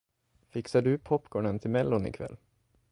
[0.49, 2.37] Fixar du popcornen till mellon ikväll?